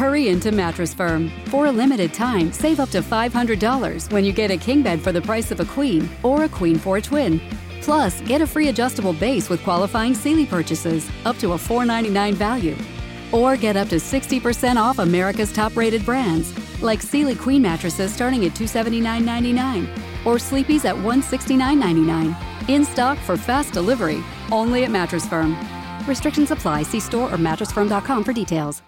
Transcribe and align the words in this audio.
Hurry 0.00 0.28
into 0.28 0.50
Mattress 0.50 0.94
Firm. 0.94 1.30
For 1.48 1.66
a 1.66 1.70
limited 1.70 2.14
time, 2.14 2.54
save 2.54 2.80
up 2.80 2.88
to 2.88 3.02
$500 3.02 4.10
when 4.10 4.24
you 4.24 4.32
get 4.32 4.50
a 4.50 4.56
king 4.56 4.82
bed 4.82 4.98
for 4.98 5.12
the 5.12 5.20
price 5.20 5.50
of 5.50 5.60
a 5.60 5.66
queen 5.66 6.08
or 6.22 6.44
a 6.44 6.48
queen 6.48 6.78
for 6.78 6.96
a 6.96 7.02
twin. 7.02 7.38
Plus, 7.82 8.22
get 8.22 8.40
a 8.40 8.46
free 8.46 8.68
adjustable 8.68 9.12
base 9.12 9.50
with 9.50 9.62
qualifying 9.62 10.14
Sealy 10.14 10.46
purchases 10.46 11.06
up 11.26 11.36
to 11.36 11.52
a 11.52 11.58
499 11.58 12.34
value. 12.34 12.78
Or 13.30 13.58
get 13.58 13.76
up 13.76 13.88
to 13.88 13.96
60% 13.96 14.76
off 14.76 15.00
America's 15.00 15.52
top 15.52 15.76
rated 15.76 16.06
brands, 16.06 16.54
like 16.82 17.02
Sealy 17.02 17.34
Queen 17.34 17.60
mattresses 17.60 18.10
starting 18.10 18.46
at 18.46 18.52
$279.99 18.52 19.86
or 20.24 20.38
Sleepy's 20.38 20.86
at 20.86 20.96
$169.99. 20.96 22.70
In 22.70 22.86
stock 22.86 23.18
for 23.18 23.36
fast 23.36 23.74
delivery, 23.74 24.24
only 24.50 24.84
at 24.84 24.90
Mattress 24.90 25.26
Firm. 25.26 25.58
Restrictions 26.06 26.52
apply. 26.52 26.84
See 26.84 27.00
store 27.00 27.30
or 27.30 27.36
mattressfirm.com 27.36 28.24
for 28.24 28.32
details. 28.32 28.80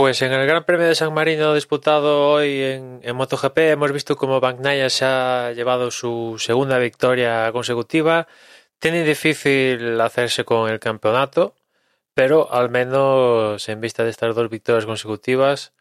Pues 0.00 0.22
en 0.22 0.32
el 0.32 0.46
Gran 0.46 0.64
Premio 0.64 0.86
de 0.86 0.94
San 0.94 1.12
Marino 1.12 1.52
disputado 1.52 2.30
hoy 2.30 2.62
en, 2.62 3.14
MotoGP 3.14 3.58
hemos 3.58 3.92
visto 3.92 4.16
cómo 4.16 4.40
Bagnaia 4.40 4.88
se 4.88 5.04
ha 5.04 5.52
llevado 5.52 5.90
su 5.90 6.36
segunda 6.38 6.78
victoria 6.78 7.52
consecutiva. 7.52 8.26
Tiene 8.78 9.04
difícil 9.04 10.00
hacerse 10.00 10.46
con 10.46 10.70
el 10.70 10.80
campeonato, 10.80 11.54
pero 12.14 12.50
al 12.50 12.70
menos 12.70 13.68
en 13.68 13.82
vista 13.82 14.02
de 14.02 14.08
estas 14.08 14.34
dos 14.34 14.48
victorias 14.48 14.86
consecutivas 14.86 15.74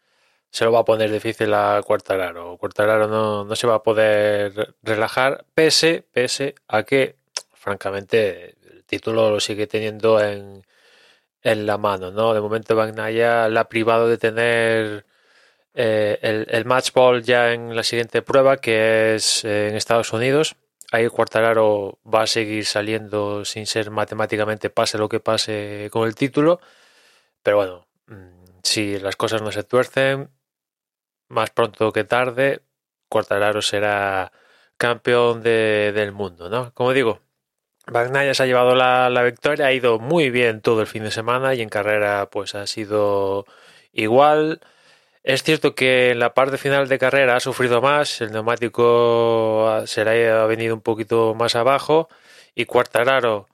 se 0.50 0.66
lo 0.66 0.74
va 0.74 0.80
a 0.80 0.86
poner 0.86 1.10
difícil 1.10 1.54
a 1.54 1.82
Cuartararo. 1.82 2.58
Cuartararo 2.58 3.08
no, 3.08 3.46
no 3.46 3.56
se 3.56 3.68
va 3.68 3.76
a 3.76 3.84
poder 3.84 4.76
relajar, 4.84 5.46
pese, 5.56 6.04
pese 6.12 6.56
a 6.68 6.84
que, 6.84 7.16
francamente, 7.54 8.58
el 8.70 8.84
título 8.84 9.30
lo 9.30 9.40
sigue 9.40 9.66
teniendo 9.66 10.22
en, 10.22 10.66
en 11.44 11.66
la 11.66 11.78
mano, 11.78 12.12
¿no? 12.12 12.34
De 12.34 12.42
momento 12.42 12.76
Bagnaia 12.76 13.48
la 13.50 13.62
ha 13.62 13.70
privado 13.70 14.08
de 14.08 14.18
tener 14.18 15.06
eh, 15.74 16.20
el, 16.22 16.48
el, 16.50 16.66
match 16.66 16.92
ball 16.94 17.24
ya 17.24 17.54
en 17.54 17.76
la 17.76 17.84
siguiente 17.84 18.22
prueba, 18.22 18.58
que 18.58 19.16
es 19.16 19.46
eh, 19.46 19.70
en 19.70 19.76
Estados 19.76 20.14
Unidos. 20.14 20.56
Ahí 20.92 21.08
Cuartararo 21.08 22.00
va 22.04 22.24
a 22.24 22.28
seguir 22.28 22.66
saliendo 22.66 23.46
sin 23.46 23.66
ser 23.68 23.92
matemáticamente 23.92 24.70
pase 24.70 24.98
lo 24.98 25.08
que 25.10 25.20
pase 25.20 25.90
con 25.92 26.08
el 26.08 26.16
título. 26.16 26.60
Pero 27.44 27.58
bueno, 27.58 27.88
mm, 28.08 28.60
si 28.64 29.00
las 29.00 29.16
cosas 29.16 29.42
no 29.42 29.52
se 29.52 29.64
tuercen, 29.64 30.32
más 31.30 31.52
pronto 31.52 31.92
que 31.94 32.04
tarde, 32.04 32.62
Cuartararo 33.10 33.62
será 33.62 34.32
campeón 34.78 35.42
de, 35.44 35.92
del 35.94 36.12
mundo, 36.12 36.50
¿no? 36.50 36.74
Como 36.74 36.94
digo, 36.94 37.22
Bagnaia 37.92 38.34
se 38.34 38.44
ha 38.44 38.46
llevado 38.46 38.76
la, 38.76 39.10
la, 39.10 39.24
victoria, 39.24 39.68
ha 39.68 39.74
ido 39.74 40.00
muy 40.00 40.30
bien 40.30 40.62
todo 40.62 40.82
el 40.82 40.88
fin 40.88 41.04
de 41.04 41.12
semana 41.12 41.54
y 41.56 41.62
en 41.62 41.70
carrera 41.70 42.30
pues 42.32 42.56
ha 42.56 42.68
sido 42.68 43.46
igual. 43.94 44.62
Es 45.24 45.44
cierto 45.44 45.76
que 45.76 46.12
en 46.12 46.20
la 46.20 46.34
parte 46.34 46.58
final 46.58 46.88
de 46.88 47.00
carrera 47.00 47.36
ha 47.36 47.40
sufrido 47.40 47.82
más, 47.82 48.22
el 48.22 48.32
neumático 48.32 49.84
se 49.86 50.06
le 50.06 50.30
ha 50.30 50.46
venido 50.46 50.76
un 50.76 50.82
poquito 50.82 51.36
más 51.36 51.56
abajo 51.56 52.10
y 52.56 52.66
Cuartararo 52.66 53.48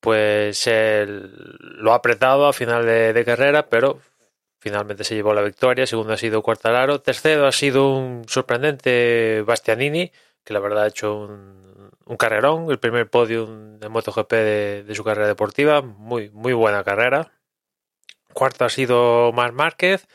pues 0.00 0.66
lo 0.66 1.92
ha 1.92 1.96
apretado 1.96 2.46
a 2.48 2.52
final 2.52 2.84
de, 2.86 3.12
de, 3.12 3.24
carrera, 3.24 3.68
pero 3.68 4.00
finalmente 4.58 5.04
se 5.04 5.14
llevó 5.14 5.34
la 5.34 5.42
victoria. 5.42 5.86
Segundo 5.86 6.12
ha 6.14 6.16
sido 6.16 6.42
Cuartararo. 6.42 7.00
Tercero 7.00 7.46
ha 7.46 7.52
sido 7.52 7.94
un 7.96 8.24
sorprendente 8.28 9.42
Bastianini, 9.46 10.12
que 10.44 10.54
la 10.54 10.60
verdad 10.60 10.84
ha 10.84 10.88
hecho 10.88 11.16
un, 11.16 12.16
carrerón, 12.18 12.70
el 12.70 12.78
primer 12.78 13.08
podium 13.08 13.78
de 13.78 13.88
MotoGP 13.88 14.32
de, 14.32 14.84
de, 14.84 14.94
su 14.94 15.04
carrera 15.04 15.26
deportiva, 15.26 15.82
muy, 15.82 16.30
muy 16.30 16.52
buena 16.52 16.84
carrera. 16.84 17.32
Cuarto 18.32 18.64
ha 18.64 18.70
sido 18.70 19.32
Marc 19.32 19.54
Márquez, 19.54 20.06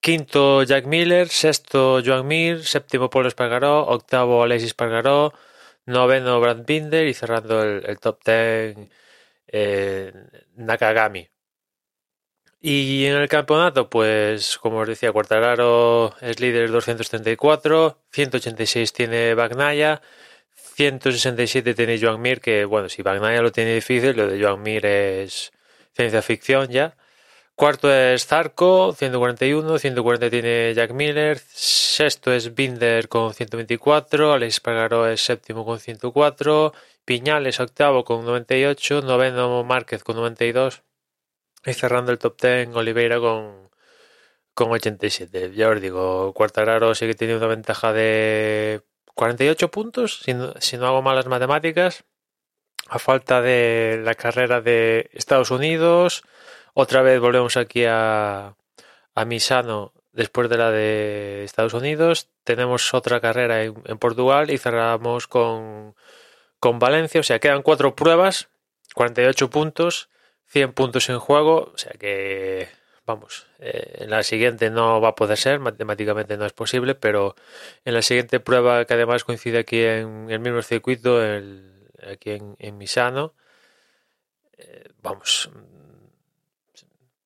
quinto 0.00 0.62
Jack 0.64 0.86
Miller, 0.86 1.28
sexto 1.28 2.00
Joan 2.04 2.26
Mir, 2.26 2.64
séptimo 2.64 3.10
Paul 3.10 3.26
Espargaró, 3.26 3.86
octavo 3.86 4.42
Alexis 4.42 4.68
Espargaró, 4.68 5.32
noveno 5.86 6.40
Brad 6.40 6.64
Binder 6.66 7.06
y 7.06 7.14
cerrando 7.14 7.62
el, 7.62 7.84
el 7.86 7.98
top 8.00 8.22
ten 8.22 8.90
eh, 9.48 10.12
Nakagami. 10.56 11.28
Y 12.64 13.06
en 13.06 13.16
el 13.16 13.28
campeonato, 13.28 13.90
pues 13.90 14.56
como 14.58 14.78
os 14.78 14.88
decía, 14.88 15.10
Cuartararo 15.10 16.14
es 16.20 16.38
líder 16.38 16.70
234, 16.70 17.98
186 18.12 18.92
tiene 18.92 19.34
Bagnaia, 19.34 20.00
167 20.76 21.74
tiene 21.74 22.00
Joan 22.00 22.20
Mir, 22.22 22.40
que 22.40 22.64
bueno, 22.64 22.88
si 22.88 23.02
Bagnaia 23.02 23.42
lo 23.42 23.50
tiene 23.50 23.74
difícil, 23.74 24.16
lo 24.16 24.28
de 24.28 24.40
Joan 24.40 24.62
Mir 24.62 24.86
es 24.86 25.52
ciencia 25.92 26.22
ficción 26.22 26.68
ya. 26.68 26.94
Cuarto 27.56 27.92
es 27.92 28.26
Zarco, 28.26 28.94
141, 28.96 29.78
140 29.78 30.30
tiene 30.30 30.72
Jack 30.74 30.92
Miller, 30.92 31.38
sexto 31.38 32.32
es 32.32 32.54
Binder 32.54 33.08
con 33.08 33.34
124, 33.34 34.34
Alex 34.34 34.60
Pagaro 34.60 35.08
es 35.08 35.20
séptimo 35.24 35.64
con 35.64 35.80
104, 35.80 36.72
Piñales 37.04 37.60
octavo 37.60 38.04
con 38.04 38.24
98, 38.24 39.02
noveno 39.02 39.64
Márquez 39.64 40.04
con 40.04 40.16
92 40.16 40.82
y 41.64 41.74
cerrando 41.74 42.12
el 42.12 42.18
top 42.18 42.40
10 42.40 42.74
Oliveira 42.74 43.18
con, 43.20 43.70
con 44.54 44.70
87. 44.70 45.52
Ya 45.54 45.68
os 45.68 45.80
digo, 45.80 46.32
Cuartararo 46.34 46.94
sí 46.94 47.06
que 47.06 47.14
tiene 47.14 47.36
una 47.36 47.46
ventaja 47.46 47.92
de 47.92 48.82
48 49.14 49.70
puntos, 49.70 50.20
si 50.24 50.34
no, 50.34 50.54
si 50.60 50.76
no 50.76 50.86
hago 50.86 51.02
malas 51.02 51.26
matemáticas, 51.26 52.04
a 52.88 52.98
falta 52.98 53.40
de 53.40 54.00
la 54.04 54.14
carrera 54.14 54.60
de 54.60 55.10
Estados 55.12 55.50
Unidos. 55.50 56.22
Otra 56.74 57.02
vez 57.02 57.20
volvemos 57.20 57.56
aquí 57.56 57.84
a, 57.84 58.56
a 59.14 59.24
Misano 59.24 59.92
después 60.12 60.48
de 60.48 60.58
la 60.58 60.70
de 60.70 61.44
Estados 61.44 61.74
Unidos. 61.74 62.28
Tenemos 62.44 62.92
otra 62.94 63.20
carrera 63.20 63.62
en, 63.62 63.74
en 63.86 63.98
Portugal 63.98 64.50
y 64.50 64.58
cerramos 64.58 65.26
con, 65.26 65.94
con 66.58 66.78
Valencia. 66.78 67.20
O 67.20 67.24
sea, 67.24 67.38
quedan 67.38 67.62
cuatro 67.62 67.94
pruebas, 67.94 68.48
48 68.94 69.50
puntos, 69.50 70.08
100 70.52 70.72
puntos 70.74 71.08
en 71.08 71.18
juego. 71.18 71.72
O 71.74 71.78
sea 71.78 71.92
que 71.92 72.68
vamos, 73.06 73.46
eh, 73.58 73.98
en 74.00 74.10
la 74.10 74.22
siguiente 74.22 74.70
no 74.70 75.00
va 75.00 75.08
a 75.10 75.14
poder 75.14 75.36
ser, 75.36 75.58
matemáticamente 75.60 76.36
no 76.36 76.46
es 76.46 76.52
posible, 76.52 76.94
pero 76.94 77.34
en 77.84 77.94
la 77.94 78.02
siguiente 78.02 78.38
prueba 78.40 78.84
que 78.84 78.94
además 78.94 79.24
coincide 79.24 79.58
aquí 79.58 79.82
en 79.82 80.30
el 80.30 80.40
mismo 80.40 80.62
circuito, 80.62 81.22
el, 81.22 81.88
aquí 82.10 82.38
en, 82.58 82.78
Misano, 82.78 83.34
eh, 84.58 84.84
vamos, 85.02 85.50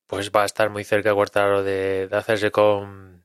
pues 0.07 0.31
va 0.31 0.43
a 0.43 0.47
estar 0.47 0.71
muy 0.71 0.85
cerca 0.85 1.15
Cuartararo 1.15 1.63
de, 1.63 2.09
de 2.09 2.17
hacerse 2.17 2.51
con, 2.51 3.25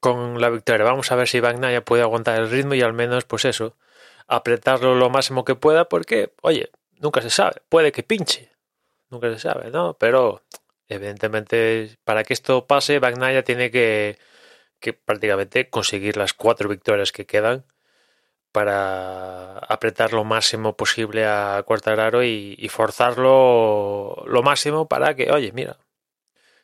con 0.00 0.40
la 0.40 0.50
victoria. 0.50 0.84
Vamos 0.84 1.10
a 1.12 1.16
ver 1.16 1.28
si 1.28 1.40
Bagnaia 1.40 1.84
puede 1.84 2.02
aguantar 2.02 2.38
el 2.40 2.50
ritmo 2.50 2.74
y 2.74 2.82
al 2.82 2.92
menos, 2.92 3.24
pues 3.24 3.44
eso, 3.44 3.76
apretarlo 4.26 4.94
lo 4.96 5.10
máximo 5.10 5.44
que 5.44 5.54
pueda, 5.54 5.88
porque, 5.88 6.34
oye, 6.42 6.70
nunca 7.00 7.22
se 7.22 7.30
sabe, 7.30 7.62
puede 7.68 7.92
que 7.92 8.02
pinche, 8.02 8.57
nunca 9.10 9.32
se 9.32 9.38
sabe, 9.38 9.70
¿no? 9.70 9.94
Pero 9.98 10.42
Evidentemente, 10.88 11.98
para 12.04 12.24
que 12.24 12.32
esto 12.32 12.66
pase, 12.66 12.98
Bagnaia 12.98 13.44
tiene 13.44 13.70
que, 13.70 14.18
que 14.80 14.94
prácticamente 14.94 15.68
conseguir 15.70 16.16
las 16.16 16.32
cuatro 16.32 16.68
victorias 16.68 17.12
que 17.12 17.26
quedan 17.26 17.66
para 18.52 19.58
apretar 19.58 20.14
lo 20.14 20.24
máximo 20.24 20.76
posible 20.76 21.26
a 21.26 21.62
Cuartararo 21.66 22.24
y, 22.24 22.56
y, 22.58 22.68
forzarlo 22.70 24.24
lo 24.26 24.42
máximo 24.42 24.88
para 24.88 25.14
que, 25.14 25.30
oye, 25.30 25.52
mira, 25.52 25.76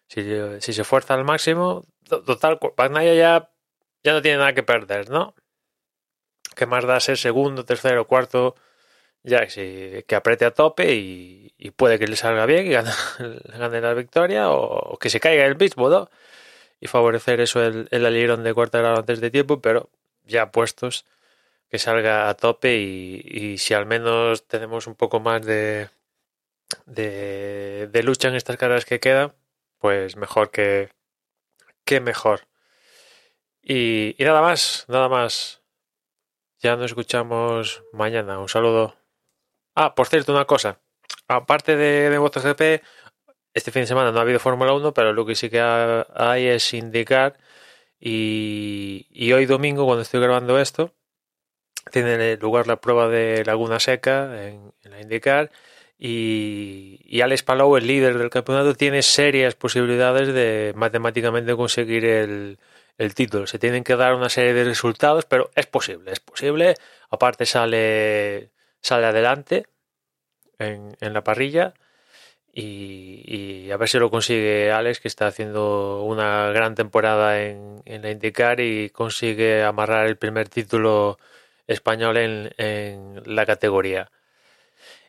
si, 0.09 0.22
si 0.60 0.72
se 0.72 0.84
fuerza 0.84 1.15
al 1.15 1.25
máximo, 1.25 1.84
total, 2.09 2.59
Bagnaia 2.77 3.15
ya, 3.15 3.50
ya 4.03 4.12
no 4.15 4.22
tiene 4.22 4.38
nada 4.38 4.54
que 4.54 4.62
perder, 4.62 5.10
¿no? 5.10 5.34
¿Qué 6.57 6.66
más 6.66 6.84
da 6.86 7.01
ser 7.01 7.18
segundo, 7.18 7.65
tercero, 7.65 8.07
cuarto? 8.07 8.54
Ya 9.24 9.47
que, 9.47 10.04
que 10.06 10.15
apriete 10.16 10.44
a 10.44 10.53
tope 10.53 10.94
y, 10.94 11.50
puede 11.76 11.98
que 11.98 12.06
le 12.06 12.16
salga 12.16 12.47
bien 12.47 12.66
y 12.66 12.71
gane, 12.71 12.91
la 13.80 13.94
victoria 13.94 14.50
o, 14.50 14.98
que 14.98 15.10
se 15.10 15.21
caiga 15.21 15.47
el 15.47 15.56
mismo, 15.56 15.88
¿no? 15.88 16.10
Y 16.80 16.86
favorecer 16.88 17.41
eso 17.41 17.65
el, 17.65 17.88
el 17.91 18.06
alirón 18.06 18.44
de 18.44 18.54
Cuartararo 18.54 18.98
antes 18.98 19.21
de 19.21 19.30
tiempo, 19.30 19.60
pero 19.60 19.91
ya 20.26 20.53
puestos 20.53 21.06
que 21.71 21.78
salga 21.78 22.28
a 22.28 22.34
tope 22.34 22.76
y, 22.76 23.59
si 23.59 23.74
al 23.74 23.86
menos 23.86 24.47
tenemos 24.47 24.86
un 24.86 24.94
poco 24.94 25.21
más 25.21 25.44
de, 25.44 25.88
de, 26.86 28.03
lucha 28.04 28.28
en 28.28 28.36
estas 28.36 28.56
carreras 28.56 28.84
que 28.84 29.00
quedan, 29.00 29.32
pues 29.78 30.16
mejor 30.16 30.50
que, 30.50 30.91
que 31.84 32.00
mejor. 32.00 32.47
Y 33.62 34.15
nada 34.20 34.41
más, 34.42 34.84
nada 34.88 35.09
más. 35.09 35.62
Ya 36.60 36.77
nos 36.77 36.86
escuchamos 36.86 37.82
mañana. 37.92 38.38
Un 38.38 38.48
saludo. 38.48 39.03
Ah, 39.74 39.94
por 39.94 40.06
cierto, 40.09 40.32
una 40.32 40.44
cosa. 40.44 40.80
Aparte 41.28 41.76
de, 41.76 42.10
de 42.10 42.18
MotoGP, 42.21 42.82
este 43.54 43.71
fin 43.72 43.82
de 43.82 43.86
semana 43.86 44.12
no 44.12 44.18
ha 44.18 44.22
habido 44.22 44.41
Fórmula 44.41 44.72
1, 44.74 44.94
pero 44.94 45.12
lo 45.12 45.26
que 45.26 45.34
sí 45.36 45.50
que 45.50 45.60
hay 45.60 46.47
es 46.47 46.74
indicar 46.74 47.38
Y, 48.00 49.06
y 49.10 49.32
hoy 49.32 49.47
domingo, 49.47 49.86
cuando 49.86 50.03
estoy 50.03 50.21
grabando 50.21 50.59
esto, 50.60 50.94
tiene 51.91 52.36
lugar 52.36 52.66
la 52.66 52.80
prueba 52.80 53.09
de 53.09 53.44
Laguna 53.44 53.80
Seca 53.80 54.48
en, 54.48 54.72
la 54.84 55.00
IndyCar 55.00 55.50
y, 55.98 57.00
y, 57.04 57.20
Alex 57.22 57.42
Palou, 57.44 57.77
el 57.77 57.86
líder 57.86 58.18
del 58.18 58.30
campeonato, 58.30 58.74
tiene 58.74 59.03
serias 59.03 59.54
posibilidades 59.54 60.28
de 60.34 60.72
matemáticamente 60.77 61.54
conseguir 61.56 62.04
el, 62.04 62.59
título. 63.15 63.47
Se 63.47 63.59
tienen 63.59 63.84
que 63.84 63.97
dar 63.97 64.15
una 64.15 64.28
serie 64.28 64.54
de 64.54 64.65
resultados, 64.65 65.24
pero 65.27 65.50
es 65.54 65.66
posible, 65.66 66.12
es 66.12 66.20
posible. 66.20 66.74
Aparte 67.10 67.47
sale, 67.47 68.50
sale 68.84 69.07
adelante 69.07 69.66
en, 70.59 70.97
en 71.01 71.13
la 71.15 71.25
parrilla 71.25 71.75
y, 72.53 73.25
y, 73.66 73.71
a 73.72 73.77
ver 73.77 73.89
si 73.89 73.98
lo 73.98 74.10
consigue 74.10 74.71
Alex, 74.71 75.01
que 75.01 75.09
está 75.09 75.27
haciendo 75.27 76.03
una 76.04 76.51
gran 76.51 76.77
temporada 76.77 77.42
en, 77.42 77.83
en 77.84 78.03
la 78.03 78.10
IndyCar 78.10 78.60
y 78.60 78.91
consigue 78.91 79.65
amarrar 79.65 80.07
el 80.07 80.16
primer 80.16 80.48
título 80.48 81.19
español 81.66 82.16
en, 82.19 82.53
en 82.59 83.22
la 83.27 83.45
categoría. 83.45 84.10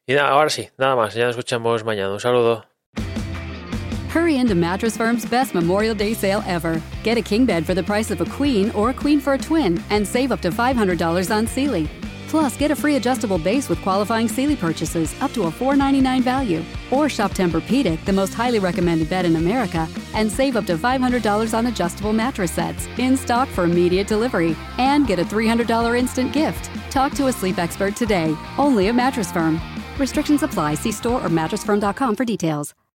Y 0.08 0.14
nada, 0.14 0.30
ahora 0.30 0.50
sí, 0.50 0.70
nada 0.78 0.96
más, 0.96 1.14
ya 1.14 1.26
nos 1.26 1.32
escuchamos 1.32 1.84
mañana. 1.84 2.14
Un 2.14 2.20
saludo. 2.20 2.66
Hurry 4.16 4.38
into 4.38 4.56
Mattress 4.56 4.96
Firm's 4.98 5.26
best 5.30 5.54
Memorial 5.54 5.94
Day 5.94 6.14
sale 6.16 6.42
ever. 6.48 6.82
Get 7.04 7.18
a 7.18 7.22
king 7.22 7.46
bed 7.46 7.66
for 7.66 7.76
the 7.76 7.84
price 7.84 8.10
of 8.10 8.22
a 8.22 8.26
queen 8.26 8.72
or 8.72 8.90
a 8.90 8.94
queen 8.94 9.20
for 9.20 9.34
a 9.34 9.38
twin 9.38 9.84
and 9.90 10.08
save 10.08 10.32
up 10.32 10.42
to 10.42 10.50
$500 10.50 11.30
on 11.30 11.46
Sealy. 11.46 11.90
Plus, 12.28 12.58
get 12.58 12.72
a 12.72 12.76
free 12.76 12.96
adjustable 12.96 13.38
base 13.38 13.70
with 13.70 13.82
qualifying 13.82 14.28
Sealy 14.28 14.56
purchases 14.56 15.14
up 15.22 15.32
to 15.34 15.44
a 15.44 15.52
$4.99 15.52 16.22
value. 16.24 16.64
Or 16.92 17.10
shop 17.10 17.32
Tempur-Pedic, 17.32 18.04
the 18.06 18.14
most 18.14 18.34
highly 18.34 18.60
recommended 18.60 19.10
bed 19.10 19.26
in 19.26 19.36
America, 19.36 19.88
and 20.14 20.32
save 20.32 20.56
up 20.56 20.66
to 20.66 20.78
$500 20.78 21.58
on 21.58 21.68
adjustable 21.68 22.14
mattress 22.14 22.52
sets 22.52 22.88
in 22.98 23.18
stock 23.18 23.48
for 23.50 23.66
immediate 23.66 24.08
delivery. 24.08 24.56
And 24.78 25.08
get 25.08 25.20
a 25.20 25.26
$300 25.26 25.98
instant 26.00 26.34
gift. 26.34 26.70
Talk 26.90 27.14
to 27.14 27.28
a 27.28 27.32
sleep 27.32 27.58
expert 27.58 27.96
today, 27.96 28.36
only 28.58 28.88
at 28.88 28.96
Mattress 28.96 29.32
Firm. 29.32 29.60
Restrictions 29.98 30.44
apply. 30.44 30.76
See 30.76 30.92
store 30.92 31.22
or 31.22 31.30
mattressfirm.com 31.30 32.16
for 32.16 32.26
details. 32.26 32.74